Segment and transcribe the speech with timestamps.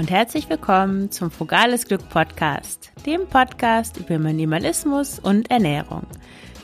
[0.00, 6.06] und herzlich willkommen zum Frugales Glück Podcast, dem Podcast über Minimalismus und Ernährung.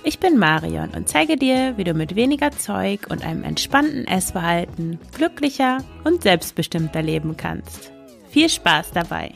[0.05, 4.99] Ich bin Marion und zeige dir, wie du mit weniger Zeug und einem entspannten Essverhalten
[5.15, 7.93] glücklicher und selbstbestimmter leben kannst.
[8.31, 9.33] Viel Spaß dabei!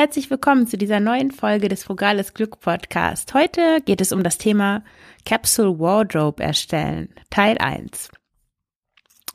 [0.00, 3.34] Herzlich willkommen zu dieser neuen Folge des Frugales Glück Podcast.
[3.34, 4.82] Heute geht es um das Thema
[5.26, 8.10] Capsule Wardrobe erstellen, Teil 1.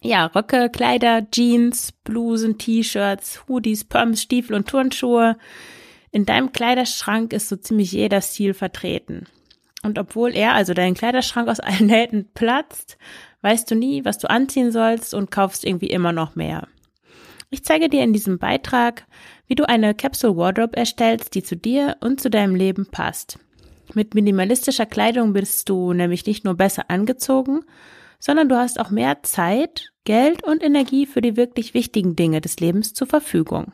[0.01, 5.38] Ja, Röcke, Kleider, Jeans, Blusen, T-Shirts, Hoodies, Pumps, Stiefel und Turnschuhe.
[6.09, 9.27] In deinem Kleiderschrank ist so ziemlich jeder Stil vertreten.
[9.83, 12.97] Und obwohl er, also dein Kleiderschrank aus allen Nähten platzt,
[13.41, 16.67] weißt du nie, was du anziehen sollst und kaufst irgendwie immer noch mehr.
[17.56, 19.06] Ich zeige dir in diesem Beitrag,
[19.48, 23.39] wie du eine Capsule Wardrobe erstellst, die zu dir und zu deinem Leben passt.
[23.94, 27.62] Mit minimalistischer Kleidung bist du nämlich nicht nur besser angezogen,
[28.20, 32.59] sondern du hast auch mehr Zeit, Geld und Energie für die wirklich wichtigen Dinge des
[32.59, 33.72] Lebens zur Verfügung.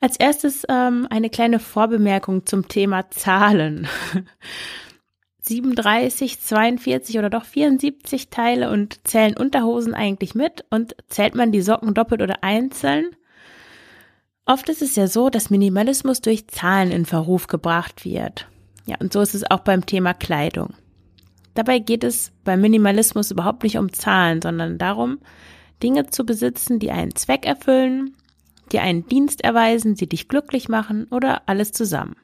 [0.00, 3.86] Als erstes ähm, eine kleine Vorbemerkung zum Thema Zahlen.
[5.48, 11.62] 37, 42 oder doch 74 Teile und zählen Unterhosen eigentlich mit und zählt man die
[11.62, 13.10] Socken doppelt oder einzeln?
[14.44, 18.48] Oft ist es ja so, dass Minimalismus durch Zahlen in Verruf gebracht wird.
[18.86, 20.74] Ja, und so ist es auch beim Thema Kleidung.
[21.54, 25.18] Dabei geht es beim Minimalismus überhaupt nicht um Zahlen, sondern darum,
[25.82, 28.16] Dinge zu besitzen, die einen Zweck erfüllen,
[28.72, 32.16] die einen Dienst erweisen, die dich glücklich machen oder alles zusammen.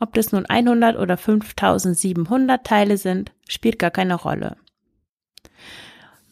[0.00, 4.56] Ob das nun 100 oder 5700 Teile sind, spielt gar keine Rolle.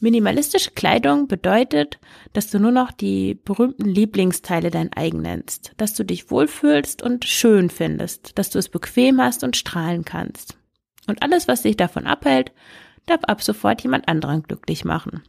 [0.02, 1.98] Minimalistische Kleidung bedeutet,
[2.32, 7.26] dass du nur noch die berühmten Lieblingsteile dein eigen nennst, dass du dich wohlfühlst und
[7.26, 10.56] schön findest, dass du es bequem hast und strahlen kannst.
[11.06, 12.52] Und alles, was dich davon abhält,
[13.04, 15.22] darf ab sofort jemand anderen glücklich machen.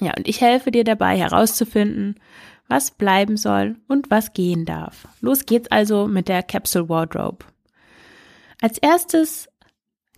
[0.00, 2.14] Ja, und ich helfe dir dabei herauszufinden,
[2.70, 5.08] was bleiben soll und was gehen darf.
[5.20, 7.44] Los geht's also mit der Capsule Wardrobe.
[8.62, 9.48] Als erstes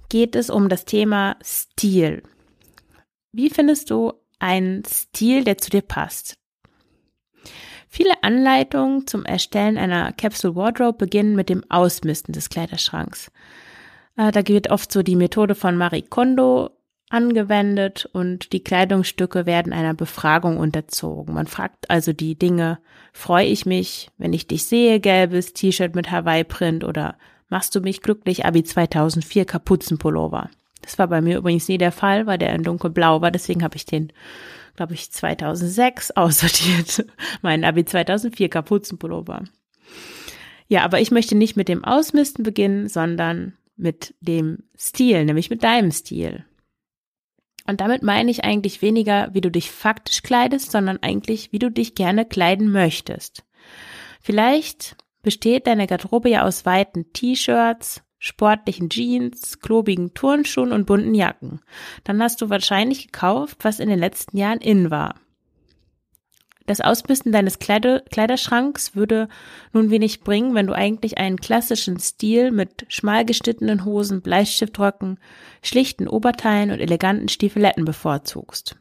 [0.08, 2.22] geht es um das Thema Stil.
[3.32, 6.36] Wie findest du einen Stil, der zu dir passt?
[7.88, 13.30] Viele Anleitungen zum Erstellen einer Capsule Wardrobe beginnen mit dem Ausmisten des Kleiderschranks.
[14.16, 16.70] Äh, da wird oft so die Methode von Marie Kondo
[17.12, 21.34] angewendet und die Kleidungsstücke werden einer Befragung unterzogen.
[21.34, 22.78] Man fragt also die Dinge,
[23.12, 27.16] freue ich mich, wenn ich dich sehe, gelbes T-Shirt mit Hawaii-Print oder
[27.48, 30.48] machst du mich glücklich, Abi 2004 Kapuzenpullover.
[30.80, 33.76] Das war bei mir übrigens nie der Fall, weil der in dunkelblau war, deswegen habe
[33.76, 34.12] ich den,
[34.74, 37.04] glaube ich, 2006 aussortiert.
[37.42, 39.44] Mein Abi 2004 Kapuzenpullover.
[40.68, 45.62] Ja, aber ich möchte nicht mit dem Ausmisten beginnen, sondern mit dem Stil, nämlich mit
[45.62, 46.46] deinem Stil.
[47.66, 51.70] Und damit meine ich eigentlich weniger, wie du dich faktisch kleidest, sondern eigentlich, wie du
[51.70, 53.44] dich gerne kleiden möchtest.
[54.20, 61.60] Vielleicht besteht deine Garderobe ja aus weiten T-Shirts, sportlichen Jeans, klobigen Turnschuhen und bunten Jacken.
[62.04, 65.16] Dann hast du wahrscheinlich gekauft, was in den letzten Jahren in war.
[66.72, 69.28] Das Ausmisten deines Kleide Kleiderschranks würde
[69.74, 75.20] nun wenig bringen, wenn du eigentlich einen klassischen Stil mit schmal geschnittenen Hosen, Bleistiftröcken,
[75.62, 78.76] schlichten Oberteilen und eleganten Stiefeletten bevorzugst.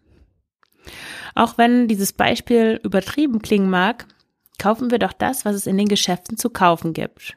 [1.35, 4.05] Auch wenn dieses Beispiel übertrieben klingen mag,
[4.57, 7.35] kaufen wir doch das, was es in den Geschäften zu kaufen gibt.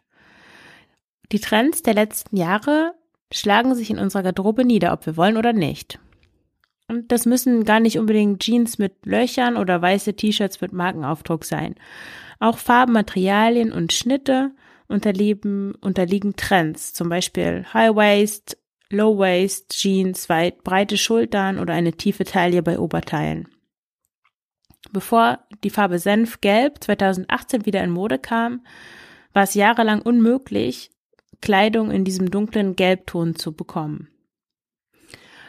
[1.33, 2.95] Die Trends der letzten Jahre
[3.33, 5.99] schlagen sich in unserer Garderobe nieder, ob wir wollen oder nicht.
[6.89, 11.75] Und das müssen gar nicht unbedingt Jeans mit Löchern oder weiße T-Shirts mit Markenaufdruck sein.
[12.41, 14.53] Auch Farben, Materialien und Schnitte
[14.87, 18.59] unterliegen, unterliegen Trends, zum Beispiel High Waist,
[18.91, 23.49] Low Waist, Jeans, weit breite Schultern oder eine tiefe Taille bei Oberteilen.
[24.93, 28.65] Bevor die Farbe Senfgelb 2018 wieder in Mode kam,
[29.33, 30.91] war es jahrelang unmöglich,
[31.41, 34.09] Kleidung in diesem dunklen Gelbton zu bekommen.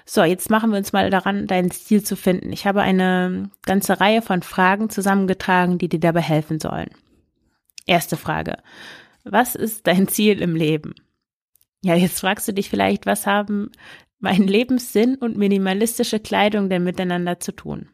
[0.07, 2.53] So, jetzt machen wir uns mal daran, deinen Stil zu finden.
[2.53, 6.91] Ich habe eine ganze Reihe von Fragen zusammengetragen, die dir dabei helfen sollen.
[7.87, 8.57] Erste Frage.
[9.23, 10.93] Was ist dein Ziel im Leben?
[11.81, 13.71] Ja, jetzt fragst du dich vielleicht, was haben
[14.19, 17.89] mein Lebenssinn und minimalistische Kleidung denn miteinander zu tun?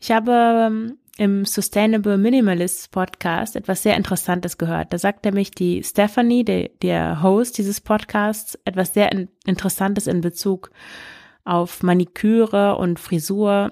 [0.00, 4.92] Ich habe ähm, im Sustainable Minimalist Podcast etwas sehr Interessantes gehört.
[4.92, 10.20] Da sagt nämlich die Stephanie, der, der Host dieses Podcasts, etwas sehr in, Interessantes in
[10.20, 10.70] Bezug
[11.44, 13.70] auf Maniküre und Frisur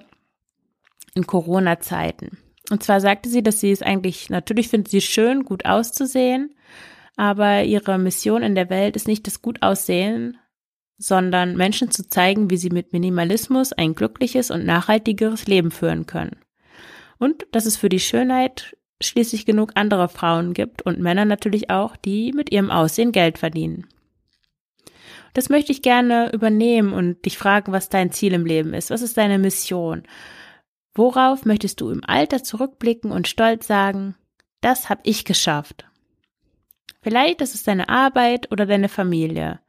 [1.14, 2.38] in Corona-Zeiten.
[2.70, 6.54] Und zwar sagte sie, dass sie es eigentlich, natürlich findet sie schön, gut auszusehen,
[7.16, 10.38] aber ihre Mission in der Welt ist nicht das gut aussehen,
[10.96, 16.36] sondern Menschen zu zeigen, wie sie mit Minimalismus ein glückliches und nachhaltigeres Leben führen können.
[17.24, 21.96] Und dass es für die Schönheit schließlich genug andere Frauen gibt und Männer natürlich auch,
[21.96, 23.86] die mit ihrem Aussehen Geld verdienen.
[25.32, 28.90] Das möchte ich gerne übernehmen und dich fragen, was dein Ziel im Leben ist.
[28.90, 30.02] Was ist deine Mission?
[30.94, 34.16] Worauf möchtest du im Alter zurückblicken und stolz sagen,
[34.60, 35.86] das habe ich geschafft?
[37.00, 39.60] Vielleicht ist es deine Arbeit oder deine Familie.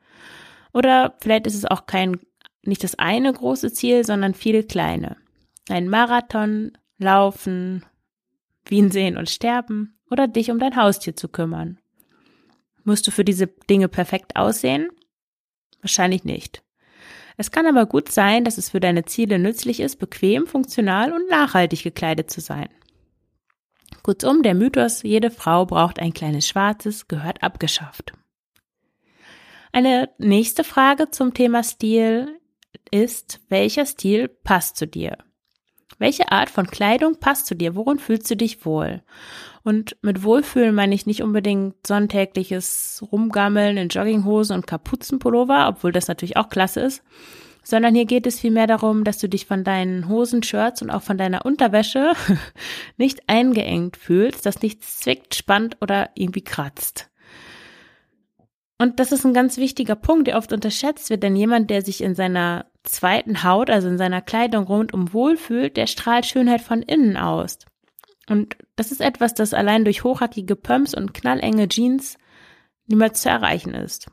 [0.74, 2.19] Oder vielleicht ist es auch kein,
[2.63, 5.16] nicht das eine große Ziel, sondern viele kleine.
[5.69, 7.86] Ein Marathon, Laufen,
[8.66, 11.80] Wien sehen und sterben oder dich um dein Haustier zu kümmern.
[12.84, 14.90] Musst du für diese Dinge perfekt aussehen?
[15.82, 16.64] Wahrscheinlich nicht.
[17.38, 21.30] Es kann aber gut sein, dass es für deine Ziele nützlich ist, bequem, funktional und
[21.30, 22.70] nachhaltig gekleidet zu sein.
[24.04, 28.14] Kurzum, der Mythos, jede Frau braucht ein kleines Schwarzes, gehört abgeschafft.
[29.72, 32.40] Eine nächste Frage zum Thema Stil
[32.92, 35.18] ist, welcher Stil passt zu dir?
[35.98, 37.76] Welche Art von Kleidung passt zu dir?
[37.76, 39.02] Worin fühlst du dich wohl?
[39.64, 46.08] Und mit Wohlfühlen meine ich nicht unbedingt sonntägliches Rumgammeln in Jogginghosen und Kapuzenpullover, obwohl das
[46.08, 47.04] natürlich auch klasse ist,
[47.64, 51.02] sondern hier geht es vielmehr darum, dass du dich von deinen Hosen, Shirts und auch
[51.02, 52.14] von deiner Unterwäsche
[52.98, 57.10] nicht eingeengt fühlst, dass nichts zwickt, spannt oder irgendwie kratzt.
[58.77, 62.01] Und das ist ein ganz wichtiger Punkt, der oft unterschätzt wird, denn jemand, der sich
[62.01, 67.16] in seiner zweiten Haut, also in seiner Kleidung rundum wohlfühlt, der strahlt Schönheit von innen
[67.16, 67.60] aus.
[68.27, 72.18] Und das ist etwas, das allein durch hochhackige Pumps und knallenge Jeans
[72.88, 74.07] niemals zu erreichen ist.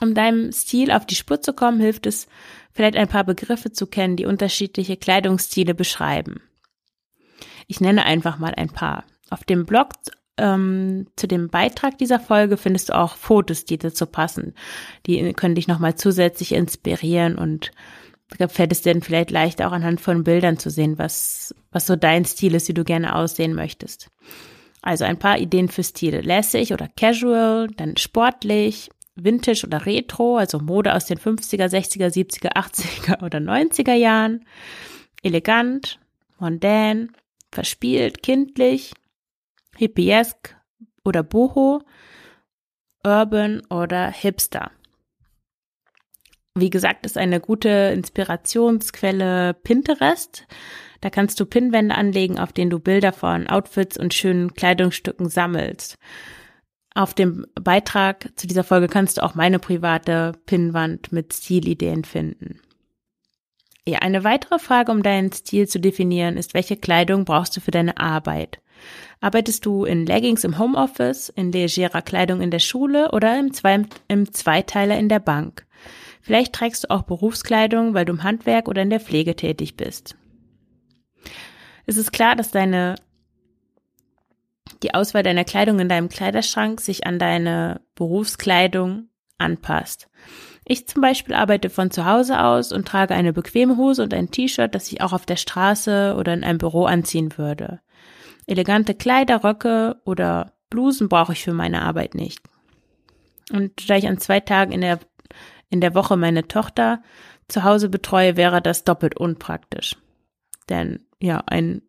[0.00, 2.26] Um deinem Stil auf die Spur zu kommen, hilft es,
[2.72, 6.42] vielleicht ein paar Begriffe zu kennen, die unterschiedliche Kleidungsstile beschreiben.
[7.66, 9.04] Ich nenne einfach mal ein paar.
[9.30, 9.90] Auf dem Blog
[10.36, 14.54] ähm, zu dem Beitrag dieser Folge findest du auch Fotos, die dazu passen.
[15.06, 17.70] Die können dich nochmal zusätzlich inspirieren und
[18.48, 21.94] fällt es dir dann vielleicht leicht auch anhand von Bildern zu sehen, was, was so
[21.94, 24.08] dein Stil ist, wie du gerne aussehen möchtest.
[24.82, 26.20] Also ein paar Ideen für Stile.
[26.20, 32.54] Lässig oder casual, dann sportlich, vintage oder retro, also Mode aus den 50er, 60er, 70er,
[32.54, 34.44] 80er oder 90er Jahren.
[35.22, 35.98] Elegant,
[36.38, 37.12] mondän,
[37.50, 38.92] verspielt, kindlich,
[39.76, 40.56] hippiesk
[41.04, 41.82] oder boho,
[43.04, 44.70] urban oder hipster.
[46.56, 50.46] Wie gesagt, ist eine gute Inspirationsquelle Pinterest.
[51.00, 55.98] Da kannst du Pinwände anlegen, auf denen du Bilder von Outfits und schönen Kleidungsstücken sammelst.
[56.94, 62.60] Auf dem Beitrag zu dieser Folge kannst du auch meine private Pinnwand mit Stilideen finden.
[63.86, 67.72] Ja, eine weitere Frage, um deinen Stil zu definieren, ist, welche Kleidung brauchst du für
[67.72, 68.60] deine Arbeit?
[69.20, 73.82] Arbeitest du in Leggings im Homeoffice, in legerer Kleidung in der Schule oder im, Zwei
[74.08, 75.66] im Zweiteiler in der Bank?
[76.20, 80.16] Vielleicht trägst du auch Berufskleidung, weil du im Handwerk oder in der Pflege tätig bist.
[81.86, 82.94] Es ist klar, dass deine
[84.82, 89.08] die Auswahl deiner Kleidung in deinem Kleiderschrank sich an deine Berufskleidung
[89.38, 90.08] anpasst.
[90.66, 94.30] Ich zum Beispiel arbeite von zu Hause aus und trage eine bequeme Hose und ein
[94.30, 97.80] T-Shirt, das ich auch auf der Straße oder in einem Büro anziehen würde.
[98.46, 102.40] Elegante Kleider, Röcke oder Blusen brauche ich für meine Arbeit nicht.
[103.52, 104.98] Und da ich an zwei Tagen in der
[105.70, 107.02] in der Woche meine Tochter
[107.48, 109.96] zu Hause betreue, wäre das doppelt unpraktisch.
[110.68, 111.82] Denn ja, ein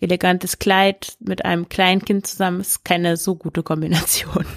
[0.00, 4.46] elegantes Kleid mit einem Kleinkind zusammen ist keine so gute Kombination.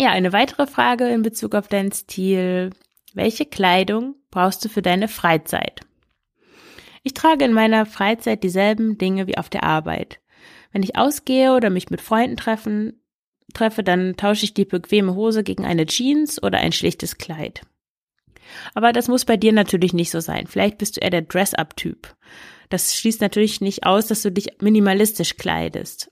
[0.00, 2.70] Ja, eine weitere Frage in Bezug auf deinen Stil.
[3.14, 5.80] Welche Kleidung brauchst du für deine Freizeit?
[7.02, 10.20] Ich trage in meiner Freizeit dieselben Dinge wie auf der Arbeit.
[10.72, 13.00] Wenn ich ausgehe oder mich mit Freunden treffen,
[13.54, 17.62] treffe, dann tausche ich die bequeme Hose gegen eine Jeans oder ein schlichtes Kleid.
[18.74, 20.46] Aber das muss bei dir natürlich nicht so sein.
[20.46, 22.14] Vielleicht bist du eher der Dress-up-Typ.
[22.68, 26.10] Das schließt natürlich nicht aus, dass du dich minimalistisch kleidest.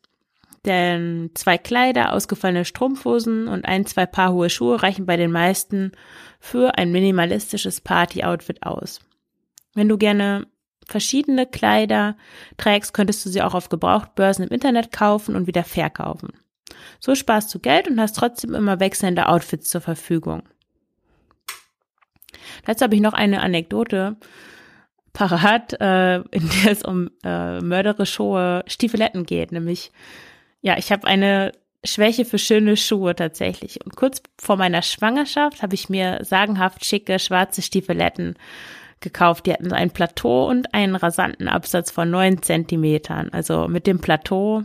[0.65, 5.93] Denn zwei Kleider, ausgefallene Strumpfhosen und ein, zwei Paar hohe Schuhe reichen bei den meisten
[6.41, 9.01] für ein minimalistisches Party-Outfit aus.
[9.75, 10.47] Wenn du gerne
[10.87, 12.17] verschiedene Kleider
[12.57, 16.31] trägst, könntest du sie auch auf Gebrauchtbörsen im Internet kaufen und wieder verkaufen.
[17.01, 20.43] So sparst du Geld und hast trotzdem immer wechselnde Outfits zur Verfügung.
[22.65, 24.17] Dazu habe ich noch eine Anekdote
[25.13, 29.51] parat, äh, in der es um äh, mörderisch hohe Stiefeletten geht.
[29.53, 29.93] Nämlich,
[30.61, 31.53] ja, ich habe eine
[31.85, 33.85] Schwäche für schöne Schuhe tatsächlich.
[33.85, 38.37] Und kurz vor meiner Schwangerschaft habe ich mir sagenhaft schicke schwarze Stiefeletten
[39.01, 39.47] gekauft.
[39.47, 43.31] Die hatten ein Plateau und einen rasanten Absatz von neun Zentimetern.
[43.31, 44.63] Also mit dem Plateau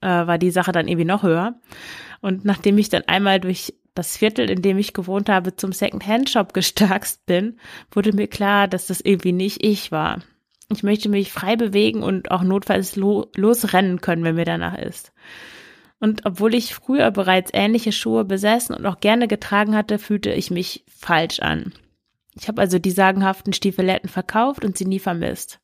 [0.00, 1.54] äh, war die Sache dann irgendwie noch höher.
[2.20, 6.52] Und nachdem ich dann einmal durch das Viertel, in dem ich gewohnt habe, zum Second-Hand-Shop
[6.52, 7.58] gestarkst bin,
[7.90, 10.22] wurde mir klar, dass das irgendwie nicht ich war.
[10.70, 15.12] Ich möchte mich frei bewegen und auch notfalls lo losrennen können, wenn mir danach ist.
[15.98, 20.50] Und obwohl ich früher bereits ähnliche Schuhe besessen und auch gerne getragen hatte, fühlte ich
[20.50, 21.72] mich falsch an.
[22.38, 25.60] Ich habe also die sagenhaften Stiefeletten verkauft und sie nie vermisst.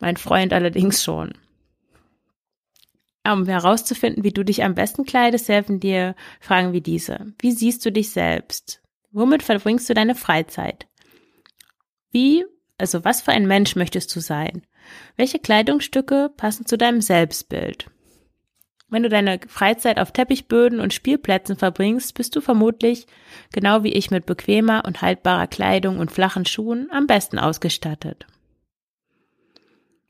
[0.00, 1.32] Mein Freund allerdings schon.
[3.26, 7.32] Um herauszufinden, wie du dich am besten kleidest, helfen dir Fragen wie diese.
[7.38, 8.80] Wie siehst du dich selbst?
[9.10, 10.86] Womit verbringst du deine Freizeit?
[12.10, 12.44] Wie,
[12.78, 14.66] also was für ein Mensch möchtest du sein?
[15.16, 17.90] Welche Kleidungsstücke passen zu deinem Selbstbild?
[18.90, 23.06] Wenn du deine Freizeit auf Teppichböden und Spielplätzen verbringst, bist du vermutlich,
[23.52, 28.26] genau wie ich, mit bequemer und haltbarer Kleidung und flachen Schuhen am besten ausgestattet.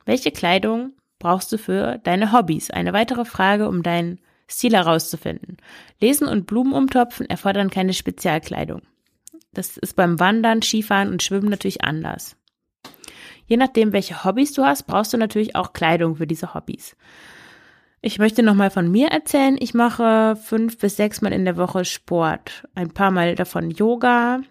[0.05, 2.71] Welche Kleidung brauchst du für deine Hobbys?
[2.71, 4.19] Eine weitere Frage, um deinen
[4.49, 5.57] Stil herauszufinden.
[5.99, 8.81] Lesen und Blumen umtopfen erfordern keine Spezialkleidung.
[9.53, 12.37] Das ist beim Wandern, Skifahren und Schwimmen natürlich anders.
[13.45, 16.95] Je nachdem, welche Hobbys du hast, brauchst du natürlich auch Kleidung für diese Hobbys.
[18.01, 19.57] Ich möchte nochmal von mir erzählen.
[19.59, 22.67] Ich mache fünf bis sechs Mal in der Woche Sport.
[22.73, 24.41] Ein paar Mal davon Yoga.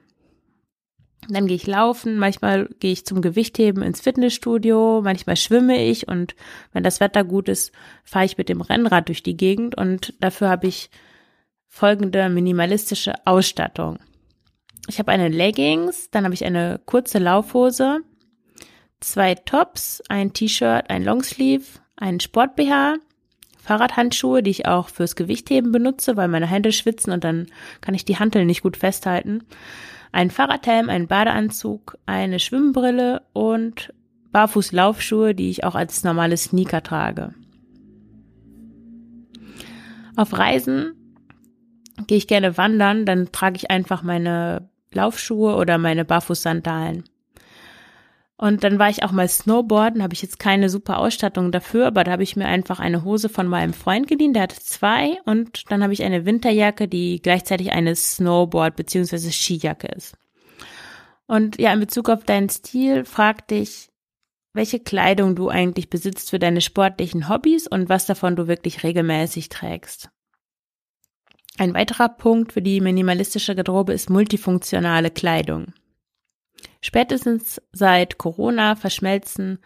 [1.28, 2.18] Dann gehe ich laufen.
[2.18, 5.00] Manchmal gehe ich zum Gewichtheben ins Fitnessstudio.
[5.02, 6.08] Manchmal schwimme ich.
[6.08, 6.34] Und
[6.72, 7.72] wenn das Wetter gut ist,
[8.04, 9.76] fahre ich mit dem Rennrad durch die Gegend.
[9.76, 10.90] Und dafür habe ich
[11.66, 13.98] folgende minimalistische Ausstattung.
[14.88, 18.00] Ich habe eine Leggings, dann habe ich eine kurze Laufhose,
[19.00, 22.94] zwei Tops, ein T-Shirt, ein Longsleeve, einen Sport-BH,
[23.68, 27.48] Fahrradhandschuhe, die ich auch fürs Gewichtheben benutze, weil meine Hände schwitzen und dann
[27.82, 29.42] kann ich die Hanteln nicht gut festhalten.
[30.10, 33.92] Ein Fahrradhelm, ein Badeanzug, eine Schwimmbrille und
[34.32, 37.34] Barfußlaufschuhe, die ich auch als normale Sneaker trage.
[40.16, 40.94] Auf Reisen
[42.06, 47.04] gehe ich gerne wandern, dann trage ich einfach meine Laufschuhe oder meine Barfußsandalen.
[48.40, 52.04] Und dann war ich auch mal Snowboarden, habe ich jetzt keine super Ausstattung dafür, aber
[52.04, 55.68] da habe ich mir einfach eine Hose von meinem Freund geliehen, der hatte zwei und
[55.72, 59.32] dann habe ich eine Winterjacke, die gleichzeitig eine Snowboard- bzw.
[59.32, 60.16] Skijacke ist.
[61.26, 63.90] Und ja, in Bezug auf deinen Stil, frag dich,
[64.54, 69.48] welche Kleidung du eigentlich besitzt für deine sportlichen Hobbys und was davon du wirklich regelmäßig
[69.48, 70.10] trägst.
[71.58, 75.74] Ein weiterer Punkt für die minimalistische Garderobe ist multifunktionale Kleidung.
[76.80, 79.58] Spätestens seit Corona verschmelzen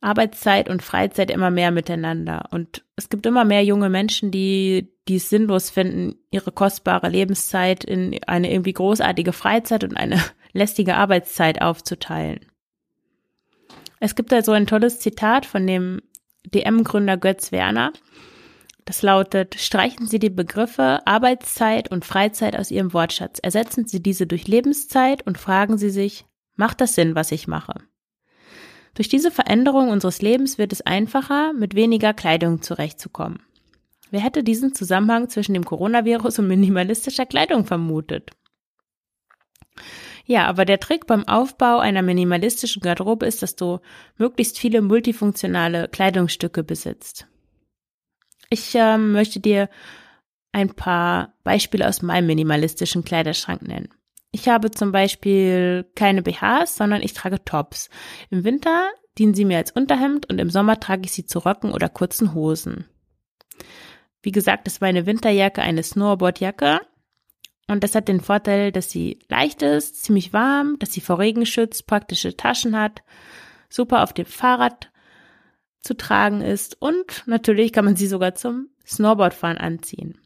[0.00, 2.48] Arbeitszeit und Freizeit immer mehr miteinander.
[2.50, 7.84] Und es gibt immer mehr junge Menschen, die, die es sinnlos finden, ihre kostbare Lebenszeit
[7.84, 10.20] in eine irgendwie großartige Freizeit und eine
[10.52, 12.46] lästige Arbeitszeit aufzuteilen.
[13.98, 16.02] Es gibt da so ein tolles Zitat von dem
[16.44, 17.92] DM-Gründer Götz Werner.
[18.84, 24.26] Das lautet, streichen Sie die Begriffe Arbeitszeit und Freizeit aus Ihrem Wortschatz, ersetzen Sie diese
[24.26, 26.26] durch Lebenszeit und fragen Sie sich,
[26.56, 27.74] macht das Sinn, was ich mache?
[28.94, 33.40] Durch diese Veränderung unseres Lebens wird es einfacher, mit weniger Kleidung zurechtzukommen.
[34.10, 38.30] Wer hätte diesen Zusammenhang zwischen dem Coronavirus und minimalistischer Kleidung vermutet?
[40.26, 43.80] Ja, aber der Trick beim Aufbau einer minimalistischen Garderobe ist, dass du
[44.16, 47.26] möglichst viele multifunktionale Kleidungsstücke besitzt.
[48.50, 49.68] Ich äh, möchte dir
[50.52, 53.88] ein paar Beispiele aus meinem minimalistischen Kleiderschrank nennen.
[54.30, 57.88] Ich habe zum Beispiel keine BHs, sondern ich trage Tops.
[58.30, 61.72] Im Winter dienen sie mir als Unterhemd und im Sommer trage ich sie zu Röcken
[61.72, 62.86] oder kurzen Hosen.
[64.22, 66.80] Wie gesagt, ist meine Winterjacke eine Snowboardjacke
[67.68, 71.46] und das hat den Vorteil, dass sie leicht ist, ziemlich warm, dass sie vor Regen
[71.46, 73.02] schützt, praktische Taschen hat,
[73.68, 74.90] super auf dem Fahrrad
[75.84, 80.18] zu tragen ist und natürlich kann man sie sogar zum Snowboardfahren anziehen.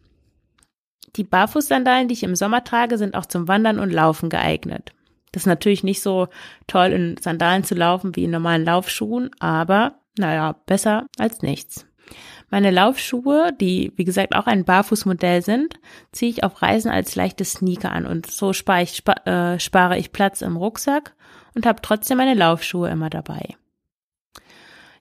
[1.16, 4.92] Die Barfußsandalen, die ich im Sommer trage, sind auch zum Wandern und Laufen geeignet.
[5.32, 6.28] Das ist natürlich nicht so
[6.66, 11.86] toll, in Sandalen zu laufen wie in normalen Laufschuhen, aber naja, besser als nichts.
[12.50, 15.74] Meine Laufschuhe, die wie gesagt auch ein Barfußmodell sind,
[16.12, 20.12] ziehe ich auf Reisen als leichte Sneaker an und so spare ich, äh, spare ich
[20.12, 21.14] Platz im Rucksack
[21.54, 23.56] und habe trotzdem meine Laufschuhe immer dabei.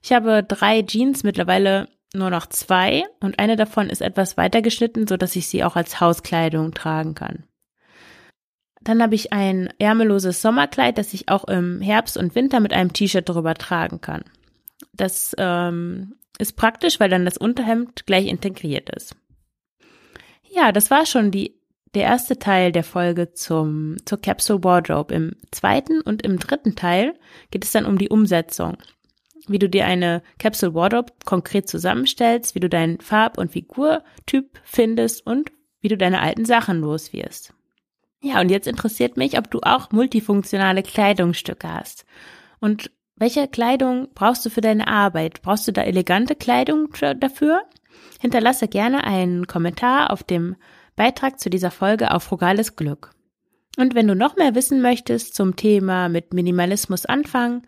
[0.02, 5.06] Ich habe drei Jeans, mittlerweile nur noch zwei und eine davon ist etwas weiter geschnitten,
[5.06, 7.44] so dass ich sie auch als Hauskleidung tragen kann.
[8.80, 12.92] Dann habe ich ein ärmelloses Sommerkleid, das ich auch im Herbst und Winter mit einem
[12.92, 14.24] T-Shirt drüber tragen kann.
[14.92, 19.16] Das ähm, ist praktisch, weil dann das Unterhemd gleich integriert ist.
[20.50, 21.58] Ja, das war schon die
[21.94, 25.14] der erste Teil der Folge zum, zur Capsule Wardrobe.
[25.14, 27.14] Im zweiten und im dritten Teil
[27.50, 28.76] geht es dann um die Umsetzung.
[29.48, 35.26] Wie du dir eine Capsule Wardrobe konkret zusammenstellst, wie du deinen Farb- und Figurtyp findest
[35.26, 35.50] und
[35.80, 37.54] wie du deine alten Sachen los wirst.
[38.20, 42.04] Ja, und jetzt interessiert mich, ob du auch multifunktionale Kleidungsstücke hast.
[42.60, 45.42] Und welche Kleidung brauchst du für deine Arbeit?
[45.42, 46.88] Brauchst du da elegante Kleidung
[47.18, 47.62] dafür?
[48.20, 50.56] Hinterlasse gerne einen Kommentar auf dem
[50.96, 53.10] Beitrag zu dieser Folge auf Frugales Glück.
[53.76, 57.62] Und wenn du noch mehr wissen möchtest zum Thema mit Minimalismus anfangen,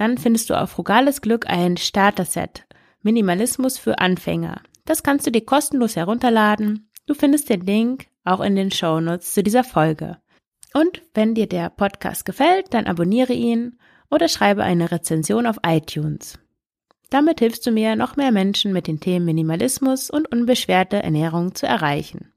[0.00, 2.66] dann findest du auf Frugales Glück ein Starter-Set
[3.02, 4.62] Minimalismus für Anfänger.
[4.86, 6.90] Das kannst du dir kostenlos herunterladen.
[7.06, 10.16] Du findest den Link auch in den Shownotes zu dieser Folge.
[10.72, 13.78] Und wenn dir der Podcast gefällt, dann abonniere ihn
[14.10, 16.38] oder schreibe eine Rezension auf iTunes.
[17.10, 21.66] Damit hilfst du mir, noch mehr Menschen mit den Themen Minimalismus und unbeschwerte Ernährung zu
[21.66, 22.32] erreichen.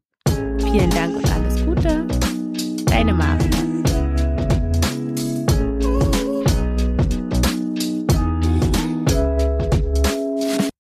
[0.60, 2.06] Vielen Dank und alles Gute.
[2.86, 3.63] Deine Maria.